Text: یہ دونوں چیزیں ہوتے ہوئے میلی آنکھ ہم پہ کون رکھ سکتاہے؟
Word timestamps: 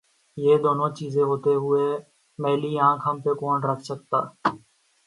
یہ 0.37 0.57
دونوں 0.57 0.89
چیزیں 0.97 1.23
ہوتے 1.23 1.53
ہوئے 1.55 1.85
میلی 2.39 2.73
آنکھ 2.79 3.07
ہم 3.07 3.15
پہ 3.23 3.31
کون 3.39 3.57
رکھ 3.63 3.83
سکتاہے؟ 3.85 4.27